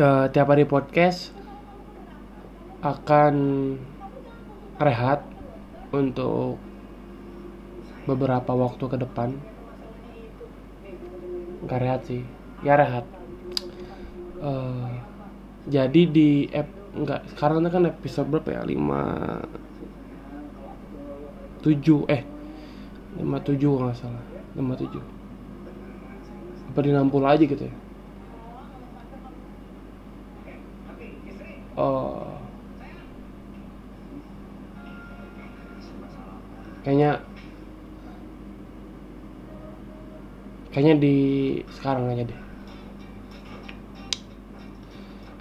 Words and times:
uh, 0.00 0.24
tiap 0.32 0.48
hari 0.48 0.64
podcast 0.64 1.34
akan 2.80 3.34
rehat 4.80 5.20
untuk 5.92 6.56
beberapa 8.08 8.56
waktu 8.56 8.84
ke 8.88 8.96
depan. 8.96 9.36
Nggak 11.62 11.80
rehat 11.80 12.00
sih 12.08 12.22
ya 12.64 12.74
rehat. 12.78 13.04
Uh, 14.42 14.90
jadi 15.68 16.02
di 16.08 16.50
app 16.50 16.68
nggak 16.92 17.20
sekarang 17.36 17.64
kan 17.68 17.86
episode 17.86 18.28
berapa 18.32 18.48
ya? 18.48 18.62
Lima 18.64 19.02
tujuh 21.62 22.10
eh 22.10 22.26
lima 23.20 23.38
tujuh 23.44 23.72
nggak 23.76 23.96
salah. 23.96 24.24
Lima 24.56 24.74
tujuh. 24.74 25.04
Apa 26.72 26.80
di 26.80 26.88
60 26.88 27.28
aja 27.28 27.44
gitu 27.44 27.64
ya 27.68 27.91
oh. 31.76 32.26
Kayaknya 36.82 37.22
kayaknya 40.74 40.94
di 40.98 41.16
sekarang 41.78 42.10
aja 42.10 42.26
deh. 42.26 42.40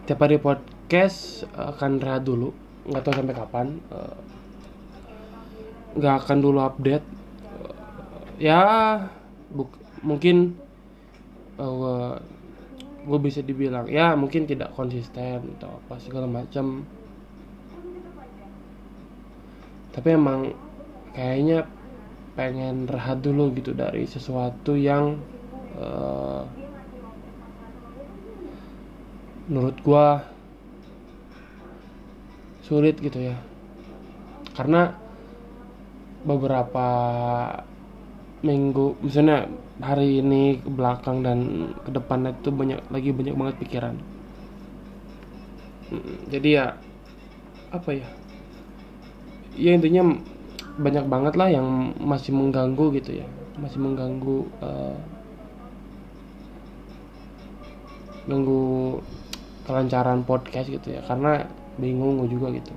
Tiap 0.05 0.19
hari 0.21 0.37
podcast 0.37 1.47
akan 1.55 1.97
rehat 1.97 2.27
dulu. 2.27 2.53
Nggak 2.85 3.03
tahu 3.07 3.13
sampai 3.15 3.35
kapan. 3.37 3.67
Eh, 3.89 4.17
nggak 5.97 6.15
akan 6.25 6.37
dulu 6.43 6.59
update. 6.61 7.05
Eh, 8.37 8.51
ya 8.51 8.61
buk, 9.49 9.71
mungkin 10.05 10.55
uh, 11.57 12.15
gue 13.01 13.19
bisa 13.19 13.41
dibilang 13.41 13.89
ya 13.89 14.13
mungkin 14.13 14.45
tidak 14.45 14.77
konsisten 14.77 15.57
atau 15.57 15.81
apa 15.81 15.97
segala 15.97 16.29
macam. 16.29 16.85
Tapi 19.91 20.07
emang 20.15 20.55
kayaknya 21.11 21.67
pengen 22.31 22.87
rehat 22.87 23.19
dulu 23.19 23.51
gitu 23.51 23.75
dari 23.75 24.07
sesuatu 24.07 24.71
yang 24.79 25.19
uh, 25.75 26.47
menurut 29.51 29.75
gua 29.83 30.23
sulit 32.63 32.95
gitu 33.03 33.19
ya. 33.19 33.35
Karena 34.55 34.95
beberapa 36.23 36.87
minggu 38.41 38.97
misalnya 39.05 39.45
hari 39.77 40.21
ini 40.21 40.57
ke 40.57 40.69
belakang 40.69 41.21
dan 41.21 41.69
ke 41.85 41.93
depan 41.93 42.25
itu 42.29 42.49
banyak 42.49 42.81
lagi 42.89 43.09
banyak 43.13 43.35
banget 43.37 43.55
pikiran. 43.61 43.95
Mm, 45.93 46.15
jadi 46.33 46.49
ya 46.49 46.65
apa 47.69 47.89
ya? 47.93 48.07
Ya 49.53 49.77
intinya 49.77 50.17
banyak 50.81 51.05
banget 51.05 51.33
lah 51.37 51.49
yang 51.53 51.93
masih 52.01 52.33
mengganggu 52.33 52.89
gitu 52.97 53.21
ya. 53.21 53.27
Masih 53.61 53.77
mengganggu 53.77 54.49
eh, 54.65 54.97
ganggu 58.25 58.97
kelancaran 59.69 60.25
podcast 60.25 60.65
gitu 60.73 60.97
ya. 60.97 61.01
Karena 61.05 61.45
bingung 61.77 62.25
juga 62.25 62.49
gitu. 62.57 62.73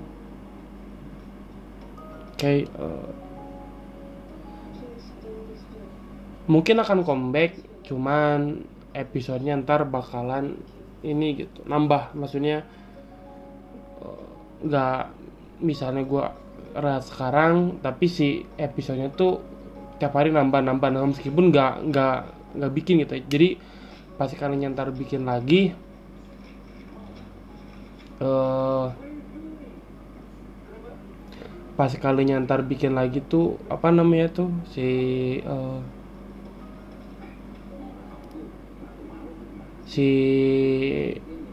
Oke 2.37 2.69
eh, 2.69 3.09
mungkin 6.45 6.77
akan 6.81 7.05
comeback 7.05 7.57
cuman 7.85 8.65
episodenya 8.95 9.59
ntar 9.61 9.85
bakalan 9.89 10.57
ini 11.05 11.45
gitu 11.45 11.65
nambah. 11.69 12.17
Maksudnya 12.17 12.65
eh, 14.01 14.25
nggak 14.65 15.01
misalnya 15.61 16.03
gua 16.05 16.33
rehat 16.75 17.07
sekarang 17.07 17.79
tapi 17.79 18.11
si 18.11 18.43
episodenya 18.59 19.13
tuh 19.15 19.39
tiap 20.01 20.17
hari 20.17 20.33
nambah 20.33 20.61
nambah 20.65 20.89
nambah. 20.91 21.11
Meskipun 21.17 21.53
nggak 21.53 21.73
nggak 21.93 22.19
nggak 22.61 22.73
bikin 22.73 23.03
gitu. 23.05 23.15
Jadi 23.29 23.49
pasti 24.15 24.39
kalian 24.39 24.79
ntar 24.79 24.95
bikin 24.95 25.27
lagi 25.27 25.75
eh 28.23 28.87
pas 31.75 31.91
kalinya 31.99 32.39
ntar 32.39 32.63
bikin 32.63 32.95
lagi 32.95 33.19
tuh 33.19 33.59
apa 33.67 33.91
namanya 33.91 34.31
tuh? 34.31 34.51
Si 34.71 34.87
eh, 35.43 35.79
si 39.95 40.11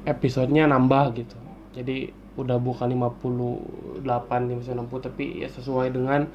episodenya 0.10 0.66
nambah 0.66 1.14
gitu. 1.14 1.38
Jadi 1.78 2.10
udah 2.40 2.58
bukan 2.58 2.90
58 2.90 4.02
60 4.02 5.06
tapi 5.06 5.46
ya 5.46 5.50
sesuai 5.52 5.94
dengan 5.94 6.26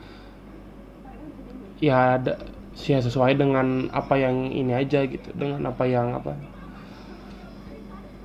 ya 1.82 2.20
ada 2.20 2.38
ya 2.76 3.00
sesuai 3.02 3.34
dengan 3.34 3.90
apa 3.90 4.14
yang 4.14 4.54
ini 4.54 4.70
aja 4.70 5.02
gitu. 5.02 5.34
Dengan 5.34 5.66
apa 5.66 5.82
yang 5.90 6.14
apa 6.14 6.38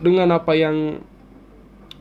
dengan 0.01 0.29
apa 0.33 0.53
yang 0.53 1.01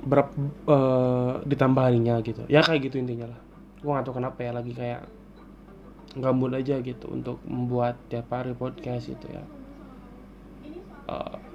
berapa 0.04 0.32
eh, 0.68 1.32
ditambah 1.48 1.82
harinya 1.84 2.20
gitu. 2.20 2.44
Ya 2.48 2.60
kayak 2.60 2.92
gitu 2.92 3.00
intinya 3.00 3.32
lah. 3.32 3.40
Gua 3.80 3.96
nggak 3.96 4.04
tahu 4.08 4.16
kenapa 4.20 4.38
ya 4.44 4.52
lagi 4.52 4.72
kayak 4.76 5.08
gambut 6.20 6.50
aja 6.52 6.82
gitu 6.82 7.06
untuk 7.06 7.38
membuat 7.46 7.96
tiap 8.12 8.28
hari 8.32 8.52
podcast 8.56 9.12
gitu 9.12 9.26
ya. 9.28 9.44
Eh, 11.08 11.49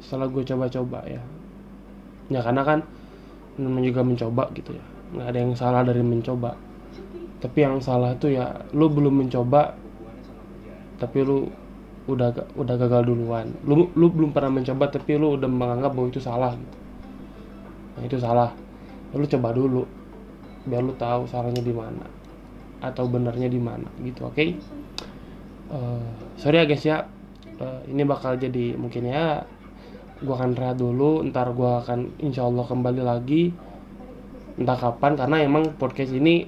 setelah 0.00 0.26
gue 0.26 0.42
coba-coba 0.42 1.04
ya. 1.06 1.22
Ya 2.32 2.40
karena 2.40 2.62
kan 2.64 2.78
namanya 3.60 3.92
juga 3.92 4.02
mencoba 4.02 4.44
gitu 4.56 4.74
ya. 4.74 4.84
Nggak 5.14 5.26
ada 5.30 5.38
yang 5.38 5.52
salah 5.54 5.82
dari 5.84 6.02
mencoba. 6.02 6.56
Tapi 7.40 7.58
yang 7.60 7.80
salah 7.80 8.16
tuh 8.16 8.32
ya 8.32 8.64
lu 8.76 8.88
belum 8.88 9.24
mencoba 9.24 9.76
tapi 11.00 11.24
lu 11.24 11.48
udah 12.08 12.32
udah 12.56 12.74
gagal 12.76 13.08
duluan. 13.08 13.52
Lu 13.64 13.88
lu 13.96 14.06
belum 14.12 14.32
pernah 14.32 14.52
mencoba 14.60 14.92
tapi 14.92 15.16
lu 15.16 15.36
udah 15.36 15.48
menganggap 15.48 15.92
bahwa 15.92 16.08
itu 16.08 16.20
salah 16.20 16.52
gitu. 16.56 16.76
Nah 17.96 18.02
itu 18.04 18.16
salah. 18.20 18.50
Lu 19.12 19.24
coba 19.24 19.48
dulu 19.52 19.82
biar 20.68 20.84
lu 20.84 20.92
tahu 20.96 21.24
salahnya 21.24 21.64
di 21.64 21.72
mana 21.72 22.04
atau 22.80 23.08
benernya 23.08 23.48
di 23.48 23.60
mana 23.60 23.88
gitu 24.04 24.28
oke? 24.28 24.44
Eh, 25.70 26.08
sorry 26.36 26.60
ya 26.60 26.64
guys 26.68 26.84
ya. 26.84 26.98
Eh, 27.60 27.80
ini 27.92 28.02
bakal 28.04 28.36
jadi 28.40 28.76
mungkin 28.76 29.08
ya 29.08 29.44
gua 30.20 30.34
akan 30.40 30.52
rehat 30.56 30.76
dulu 30.76 31.24
ntar 31.32 31.52
gua 31.56 31.80
akan 31.84 32.20
insya 32.20 32.44
Allah 32.44 32.64
kembali 32.68 33.02
lagi. 33.02 33.52
Entah 34.60 34.76
kapan 34.76 35.16
karena 35.16 35.36
emang 35.40 35.72
podcast 35.80 36.12
ini 36.12 36.44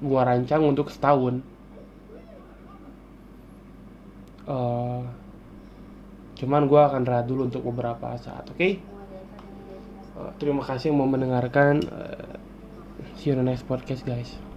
gua 0.00 0.24
rancang 0.24 0.64
untuk 0.64 0.88
setahun. 0.88 1.44
Eh, 4.44 5.02
cuman 6.40 6.62
gua 6.68 6.92
akan 6.92 7.02
rehat 7.04 7.26
dulu 7.28 7.48
untuk 7.48 7.64
beberapa 7.68 8.16
saat 8.20 8.48
oke? 8.48 8.70
Eh, 10.16 10.30
terima 10.40 10.64
kasih 10.64 10.92
yang 10.92 11.04
mau 11.04 11.08
mendengarkan. 11.08 11.84
Eh, 11.84 12.36
see 13.16 13.30
you 13.30 13.36
in 13.36 13.44
the 13.44 13.46
next 13.46 13.68
podcast 13.68 14.02
guys 14.04 14.53